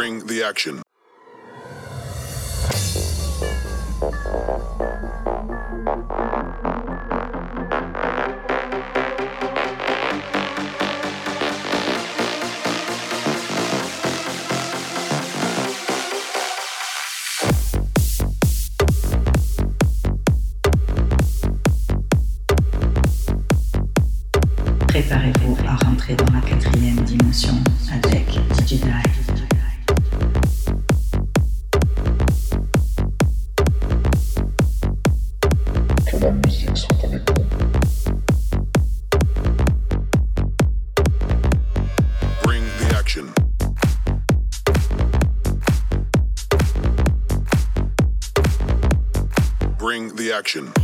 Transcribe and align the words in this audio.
Bring 0.00 0.26
the 0.28 0.42
action. 0.42 0.80
Action. 50.40 50.79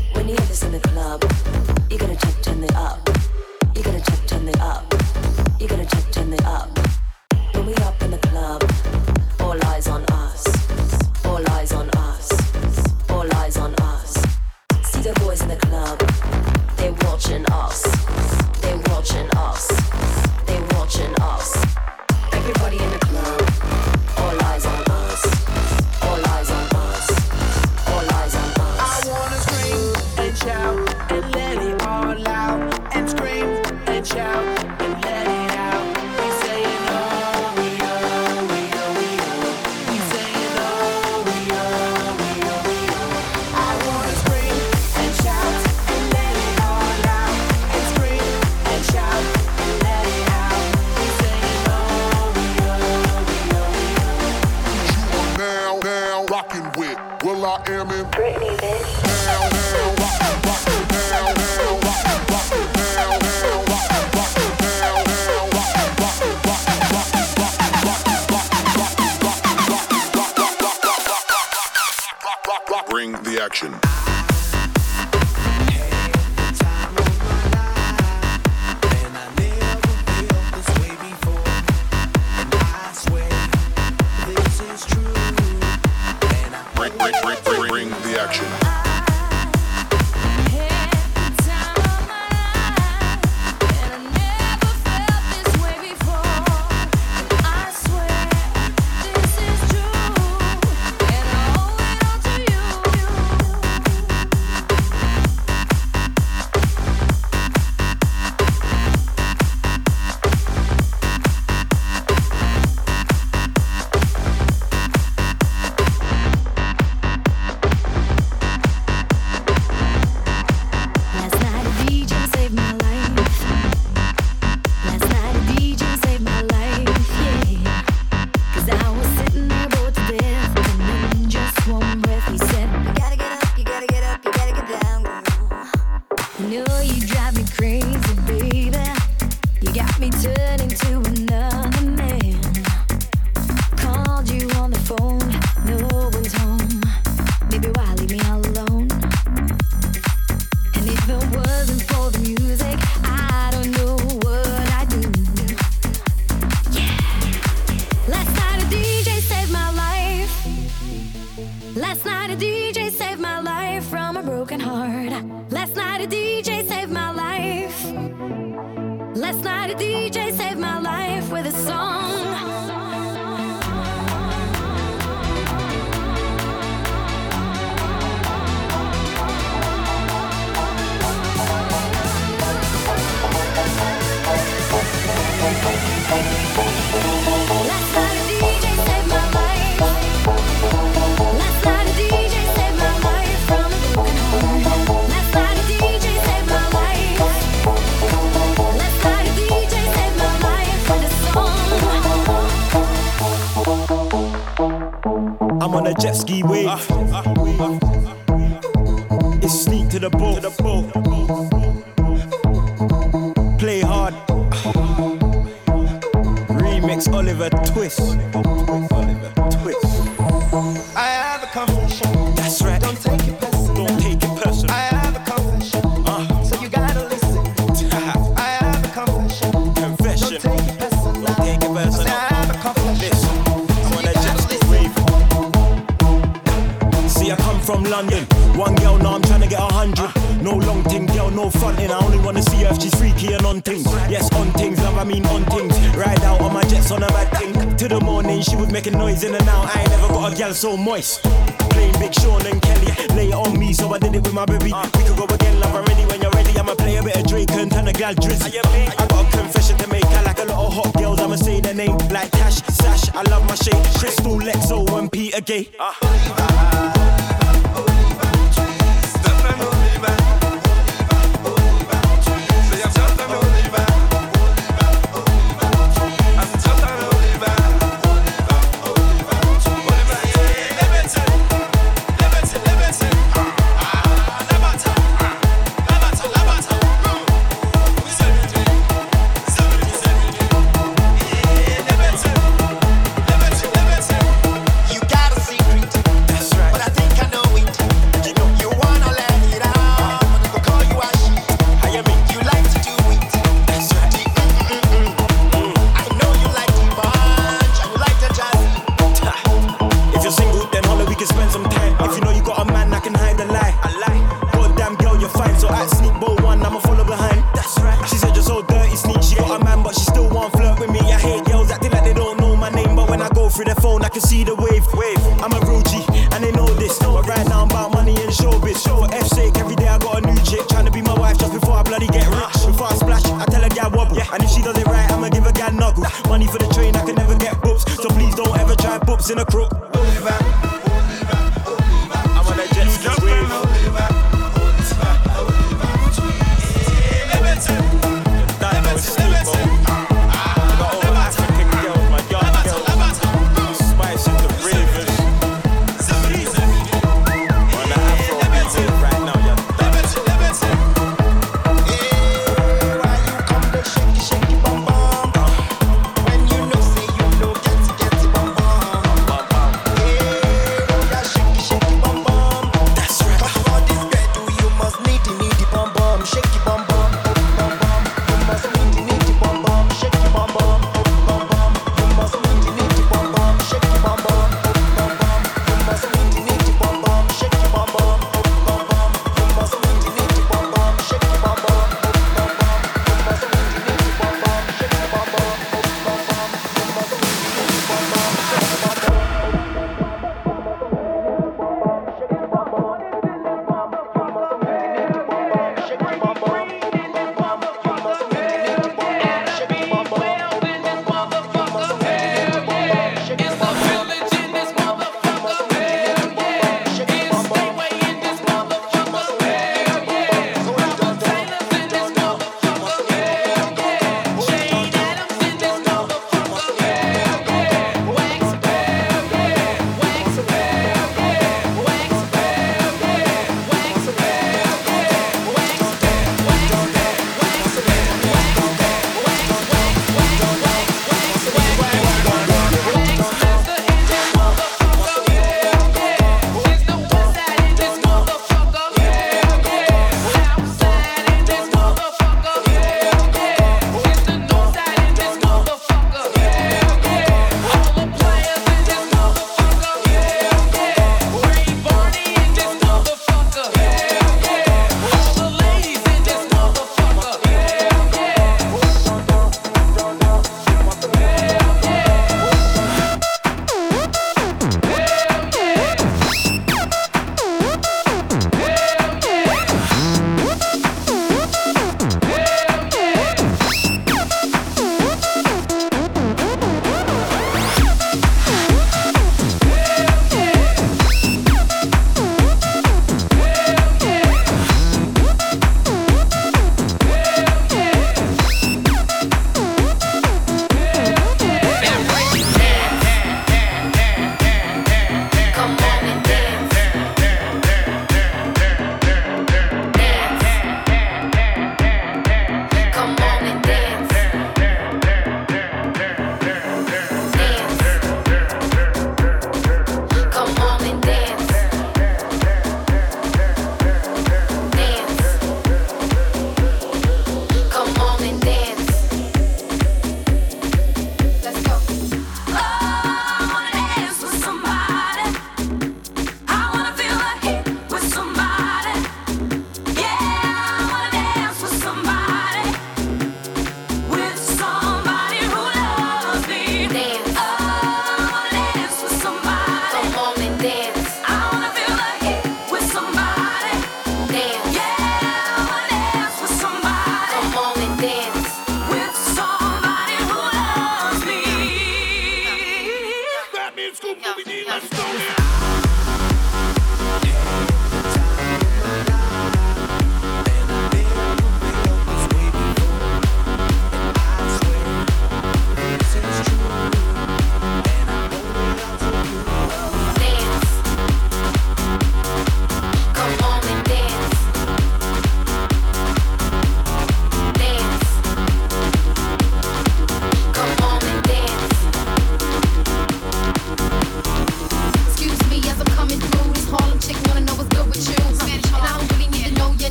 so 250.57 250.77
moist. 250.77 251.23
Playing 251.71 251.93
Big 251.99 252.15
Sean 252.15 252.45
and 252.47 252.61
Kelly, 252.63 252.87
lay 253.15 253.29
it 253.29 253.35
on 253.35 253.59
me, 253.59 253.75
so 253.75 253.93
I 253.93 253.99
did 253.99 254.15
it 254.15 254.23
with 254.23 254.33
my 254.33 254.47
baby. 254.47 254.73
We 254.73 255.03
could 255.05 255.17
go 255.17 255.25
again, 255.35 255.61
love 255.61 255.75
already 255.75 256.05
when 256.07 256.23
you're 256.23 256.31
ready. 256.31 256.59
I'ma 256.59 256.75
play 256.75 256.97
a 256.97 257.03
bit 257.03 257.17
of 257.17 257.27
Drake 257.27 257.51
and 257.51 257.71
turn 257.71 257.87
a 257.89 257.93
gal 257.93 258.15
drizzy. 258.15 258.59
I 258.65 259.07
got 259.07 259.27
a 259.27 259.37
confession 259.37 259.77
to 259.79 259.89
make, 259.89 260.07
I 260.07 260.23
like 260.23 260.39
a 260.39 260.45
lot 260.45 260.67
of 260.67 260.73
hot 260.73 260.95
girls. 260.95 261.21
I'ma 261.21 261.37
say 261.37 261.61
their 261.61 261.75
name 261.75 261.99
like 262.09 262.31
Cash, 262.33 262.63
Sash. 262.73 263.11
I 263.15 263.23
love 263.31 263.47
my 263.47 263.55
shape, 263.55 263.85
Crystal, 263.99 264.39
Lexo, 264.39 264.99
and 264.99 265.13
Peter 265.13 265.43
Gay. 265.43 265.69
Uh, 265.79 265.93
uh, 266.03 266.93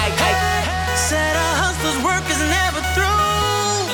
Said 0.00 1.36
a 1.36 1.50
hustler's 1.60 2.00
work 2.04 2.24
is 2.32 2.40
never 2.48 2.80
through. 2.96 3.84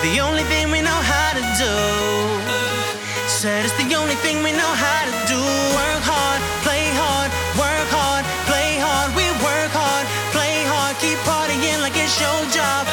The 0.00 0.20
only 0.24 0.44
thing 0.48 0.70
we 0.70 0.80
know 0.80 1.00
how 1.12 1.30
to 1.36 1.44
do. 1.60 1.76
Said 3.28 3.64
it's 3.66 3.76
the 3.76 3.94
only 4.00 4.16
thing 4.24 4.42
we 4.42 4.52
know 4.52 4.72
how 4.84 5.00
to 5.08 5.14
do. 5.28 5.40
Work 5.76 6.02
hard, 6.08 6.40
play 6.64 6.88
hard, 6.96 7.28
work 7.60 7.88
hard, 7.92 8.24
play 8.48 8.80
hard. 8.80 9.12
We 9.12 9.26
work 9.44 9.72
hard, 9.76 10.06
play 10.32 10.64
hard, 10.72 10.96
keep 11.04 11.18
partying 11.28 11.80
like 11.84 11.96
it's 12.00 12.16
your 12.16 12.40
job. 12.48 12.89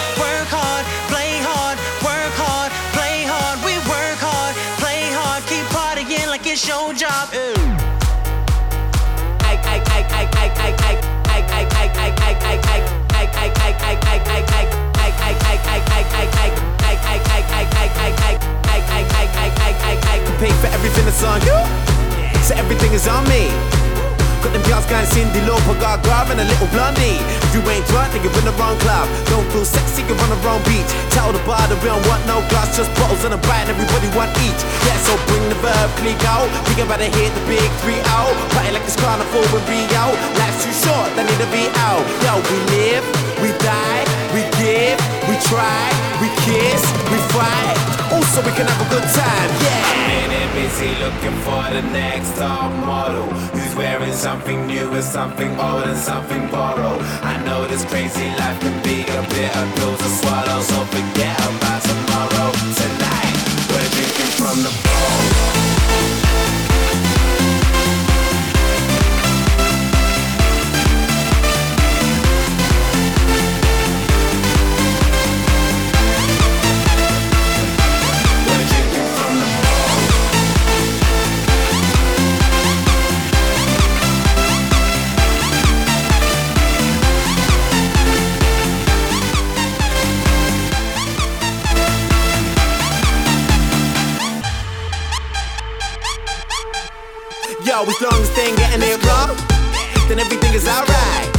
Pay 20.47 20.55
for 20.63 20.71
everything 20.71 21.03
that's 21.03 21.23
on 21.27 21.43
you. 21.43 21.59
So 22.47 22.55
everything 22.55 22.95
is 22.95 23.03
on 23.03 23.27
me. 23.27 23.51
Got 24.39 24.55
them 24.55 24.63
girls 24.63 24.87
going 24.87 25.03
Cyndi 25.11 25.43
Lauper, 25.43 25.75
got 25.75 25.99
Grab 26.07 26.31
and 26.31 26.39
a 26.39 26.47
little 26.47 26.71
blondie. 26.71 27.19
If 27.19 27.51
you 27.51 27.59
ain't 27.67 27.83
drunk, 27.91 28.15
then 28.15 28.23
you're 28.23 28.31
in 28.39 28.47
the 28.47 28.55
wrong 28.55 28.79
club. 28.79 29.11
Don't 29.27 29.43
feel 29.51 29.67
sexy, 29.67 30.07
you're 30.07 30.15
on 30.15 30.31
the 30.31 30.39
wrong 30.47 30.63
beach. 30.63 30.87
Tell 31.11 31.35
the 31.35 31.43
bar 31.43 31.59
that 31.67 31.75
we 31.83 31.91
don't 31.91 31.99
want 32.07 32.23
no 32.31 32.39
glass, 32.47 32.79
just 32.79 32.87
bottles 32.95 33.27
and 33.27 33.35
a 33.35 33.41
bite, 33.43 33.67
and 33.67 33.75
everybody 33.75 34.07
want 34.15 34.31
each. 34.47 34.61
Yeah, 34.87 34.95
so 35.03 35.19
bring 35.27 35.43
the 35.51 35.59
verb, 35.59 35.89
click 35.99 36.21
out. 36.23 36.47
We 36.71 36.79
about 36.79 37.03
to 37.03 37.11
hit 37.11 37.35
the 37.35 37.43
big 37.43 37.67
three 37.83 37.99
out. 38.15 38.31
Party 38.55 38.71
like 38.71 38.87
it's 38.87 38.95
carnival 38.95 39.43
with 39.51 39.67
Rio. 39.67 40.15
Life's 40.39 40.63
too 40.63 40.71
short, 40.71 41.11
they 41.19 41.27
need 41.27 41.41
to 41.43 41.49
be 41.51 41.67
out. 41.83 42.07
Yo, 42.23 42.39
we 42.39 42.57
live, 42.71 43.03
we 43.41 43.49
die, 43.61 44.03
we 44.33 44.41
give, 44.57 44.97
we 45.29 45.35
try, 45.45 45.85
we 46.21 46.27
kiss, 46.45 46.81
we 47.11 47.19
fight. 47.33 47.77
Also, 48.11 48.41
we 48.41 48.51
can 48.57 48.65
have 48.65 48.81
a 48.81 48.89
good 48.89 49.07
time, 49.13 49.49
yeah. 49.61 50.07
Minute 50.07 50.49
busy 50.55 50.91
looking 51.03 51.37
for 51.45 51.63
the 51.69 51.83
next 51.91 52.35
top 52.37 52.71
model 52.85 53.27
who's 53.53 53.75
wearing 53.75 54.13
something 54.13 54.65
new 54.65 54.91
and 54.93 55.03
something 55.03 55.51
old 55.59 55.83
and 55.83 55.97
something 55.97 56.47
borrowed. 56.49 57.01
I 57.21 57.35
know 57.45 57.67
this 57.67 57.85
crazy 57.85 58.27
life 58.39 58.59
can 58.61 58.81
be 58.83 59.01
a 59.01 59.21
bit 59.33 59.51
of 59.55 59.65
pills 59.75 59.99
to 59.99 60.09
swallow, 60.19 60.61
so 60.61 60.79
forget 60.95 61.37
about 61.49 61.81
tomorrow. 61.83 62.49
Tonight, 62.81 63.37
we're 63.69 63.89
drinking 63.95 64.31
from 64.39 64.57
the 64.65 64.73
bowl. 64.83 65.46
Yo, 97.77 97.85
as 97.85 98.01
long 98.01 98.17
as 98.25 98.33
they 98.33 98.49
ain't 98.49 98.57
getting 98.57 98.81
it 98.81 98.97
wrong, 99.05 99.37
then 100.09 100.17
everything 100.17 100.49
is 100.57 100.65
alright. 100.65 101.29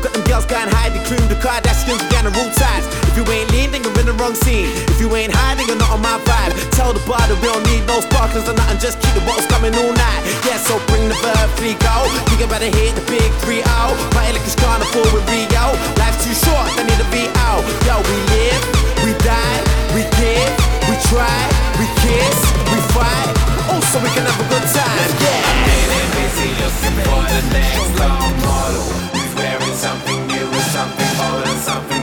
Got 0.00 0.16
them 0.16 0.24
girls 0.24 0.48
going 0.48 0.72
hide, 0.72 0.96
the 0.96 1.04
cream, 1.04 1.20
the 1.28 1.36
Kardashians, 1.36 2.00
we 2.00 2.08
got 2.08 2.24
the 2.24 2.32
rule 2.32 2.48
ties. 2.56 2.88
If 3.12 3.20
you 3.20 3.28
ain't 3.28 3.52
lean, 3.52 3.76
then 3.76 3.84
you're 3.84 3.92
in 4.00 4.08
the 4.08 4.16
wrong 4.16 4.32
scene. 4.32 4.72
If 4.88 5.04
you 5.04 5.12
ain't 5.12 5.36
hiding, 5.36 5.68
you're 5.68 5.76
not 5.76 5.92
on 5.92 6.00
my 6.00 6.16
vibe. 6.24 6.56
Tell 6.72 6.96
the 6.96 7.04
bar 7.04 7.20
that 7.20 7.36
we 7.44 7.52
don't 7.52 7.60
need 7.68 7.84
no 7.84 8.00
sparklers 8.00 8.48
or 8.48 8.56
nothing, 8.56 8.80
just 8.80 9.04
keep 9.04 9.12
the 9.12 9.20
bottles 9.28 9.44
coming 9.52 9.76
all 9.76 9.92
night. 9.92 10.22
Yeah, 10.48 10.56
so 10.64 10.80
bring 10.88 11.12
the 11.12 11.18
verb, 11.20 11.44
three 11.60 11.76
go. 11.76 12.08
We 12.32 12.40
about 12.40 12.64
to 12.64 12.72
hit 12.72 12.96
the 12.96 13.04
big 13.04 13.28
three 13.44 13.60
out. 13.76 13.92
Party 14.16 14.32
like 14.32 14.48
it's 14.48 14.56
carnival 14.56 15.04
with 15.12 15.28
Rio. 15.28 15.76
Life's 16.00 16.24
too 16.24 16.32
short, 16.40 16.72
they 16.72 16.88
need 16.88 17.00
to 17.04 17.08
be 17.12 17.28
out. 17.44 17.60
Yo, 17.84 18.00
we 18.00 18.16
live, 18.32 18.64
we 19.04 19.12
die, 19.20 19.60
we 19.92 20.08
give, 20.16 20.52
we 20.88 20.96
try, 21.12 21.36
we 21.76 21.84
kiss, 22.00 22.38
we 22.72 22.80
fight. 22.96 23.55
Also, 23.68 23.98
we 24.00 24.08
can 24.10 24.24
have 24.24 24.40
a 24.40 24.48
good 24.48 24.66
time. 24.70 25.10
Yeah. 25.22 25.42
Minute 25.66 26.10
busy 26.16 26.48
looking 26.62 26.96
for 27.02 27.22
the 27.34 27.42
next 27.52 27.88
top 27.98 28.30
model 28.46 28.86
who's 29.12 29.32
wearing 29.34 29.74
something 29.74 30.20
new 30.26 30.46
and 30.46 30.66
something 30.76 31.12
old 31.26 31.44
and 31.46 31.60
something 31.60 31.95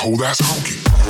cold 0.00 0.22
ass 0.22 0.40
honky. 0.40 1.09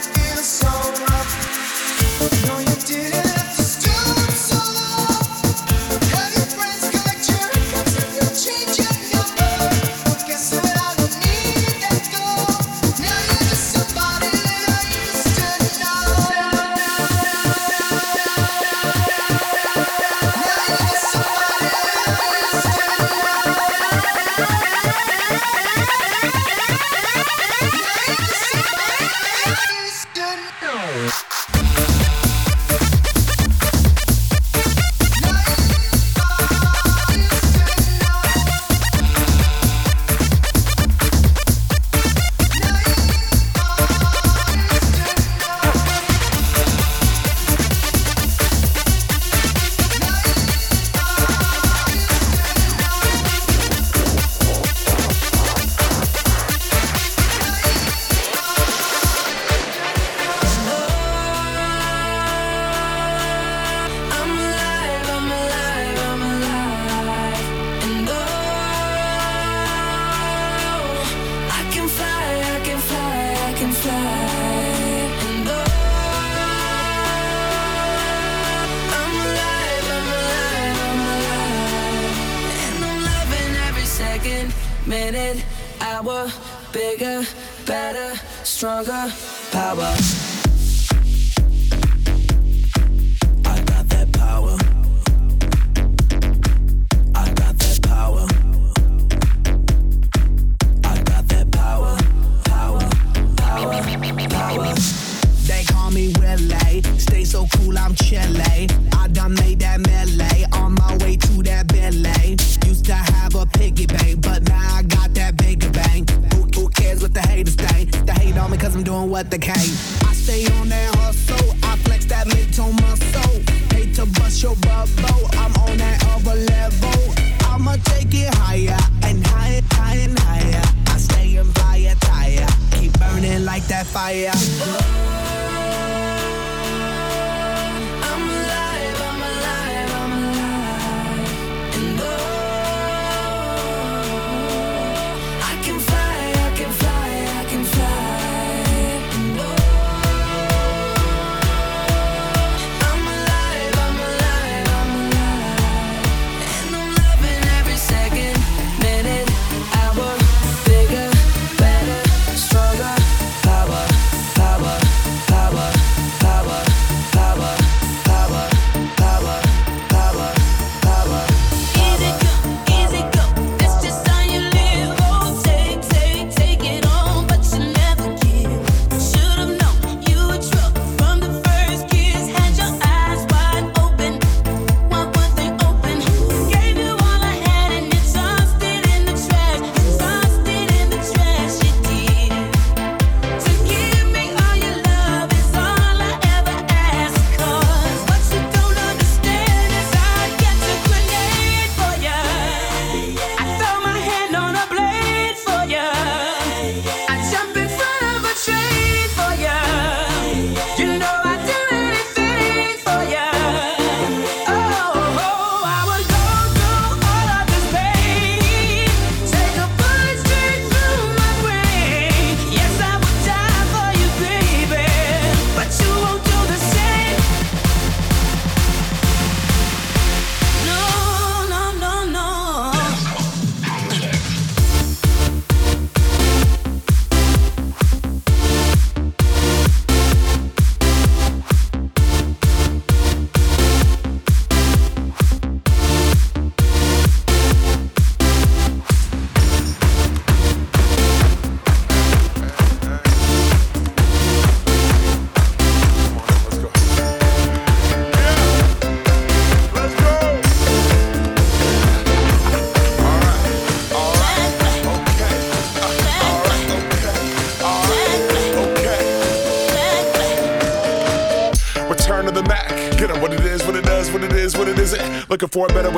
lost 0.00 0.16
in 0.16 0.38
a 0.38 0.42
song. 0.42 1.19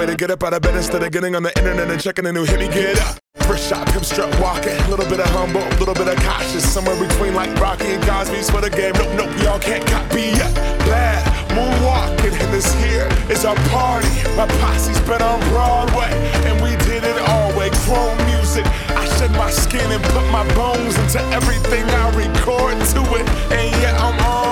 Way 0.03 0.11
to 0.11 0.17
get 0.17 0.31
up 0.31 0.43
out 0.43 0.53
of 0.53 0.63
bed 0.63 0.75
instead 0.75 1.03
of 1.03 1.13
getting 1.13 1.37
on 1.37 1.43
the 1.43 1.57
internet 1.59 1.89
and 1.89 2.01
checking 2.01 2.27
a 2.27 2.33
new 2.33 2.45
hit. 2.45 2.59
Me 2.59 2.67
get 2.69 2.99
up. 2.99 3.19
First 3.47 3.69
shot, 3.69 3.87
pimp 3.89 4.05
strut 4.05 4.29
walking. 4.41 4.75
A 4.75 4.89
little 4.91 5.07
bit 5.07 5.21
of 5.21 5.31
humble, 5.31 5.63
a 5.63 5.79
little 5.79 5.95
bit 5.95 6.09
of 6.09 6.17
cautious. 6.25 6.65
Somewhere 6.67 6.99
between 6.99 7.35
like 7.35 7.55
Rocky 7.61 7.95
and 7.95 8.03
Cosby's 8.05 8.51
for 8.51 8.61
the 8.61 8.71
game. 8.71 8.95
Nope, 8.95 9.15
nope, 9.15 9.33
y'all 9.43 9.61
can't 9.61 9.87
copy 9.87 10.35
yet. 10.35 10.53
Glad 10.87 11.23
moonwalking, 11.55 12.35
and 12.35 12.51
this 12.53 12.75
here 12.83 13.07
is 13.31 13.45
our 13.45 13.57
party. 13.71 14.11
My 14.35 14.47
posse's 14.59 14.99
been 15.07 15.23
on 15.23 15.39
Broadway, 15.51 16.11
and 16.51 16.61
we 16.63 16.71
did 16.87 17.05
it 17.05 17.19
all 17.29 17.57
way. 17.57 17.71
Chrome 17.87 18.19
music. 18.27 18.67
I 18.99 19.07
shed 19.19 19.31
my 19.33 19.51
skin 19.51 19.89
and 19.93 20.03
put 20.03 20.27
my 20.31 20.45
bones 20.55 20.99
into 20.99 21.21
everything 21.31 21.85
I 22.03 22.11
record 22.11 22.75
to 22.95 23.03
it. 23.19 23.27
And 23.55 23.71
yeah, 23.83 23.97
I'm 23.99 24.19
on. 24.27 24.52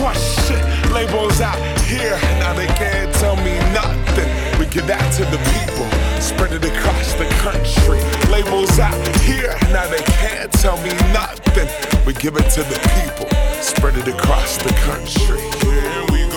crush 0.00 0.48
shit. 0.48 0.64
Labels 0.92 1.40
out 1.42 1.60
here, 1.84 2.16
now 2.40 2.54
they 2.54 2.66
can't 2.80 3.12
tell 3.16 3.36
me 3.36 3.52
nothing. 3.76 4.28
We 4.58 4.64
give 4.66 4.86
that 4.86 5.04
to 5.20 5.24
the 5.28 5.40
people, 5.52 5.86
spread 6.20 6.52
it 6.56 6.64
across 6.64 7.12
the 7.20 7.28
country. 7.44 8.00
Labels 8.32 8.78
out 8.78 8.96
here, 9.20 9.52
now 9.76 9.86
they 9.92 10.02
can't 10.20 10.50
tell 10.52 10.78
me 10.80 10.92
nothing. 11.12 11.68
We 12.06 12.14
give 12.14 12.36
it 12.36 12.48
to 12.56 12.62
the 12.64 12.80
people, 12.96 13.28
spread 13.60 13.96
it 13.96 14.08
across 14.08 14.56
the 14.56 14.72
country. 14.88 15.40
Here 15.68 16.04
we 16.12 16.29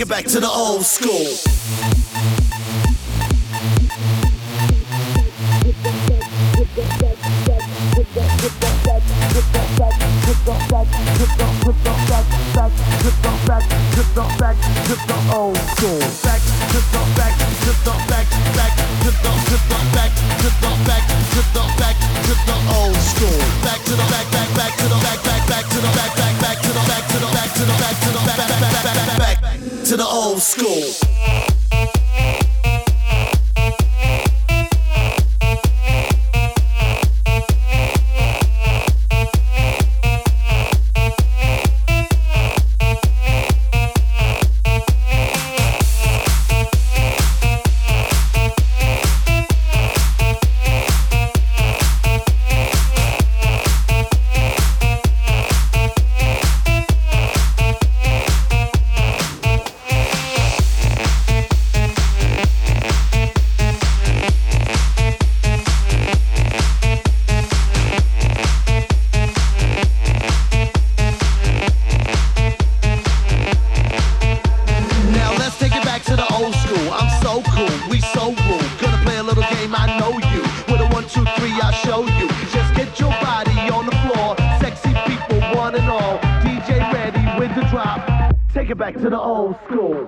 Take 0.00 0.06
it 0.06 0.10
back 0.10 0.24
to 0.28 0.40
the 0.40 0.48
old 0.48 0.86
school. 0.86 1.36
School. 30.50 31.09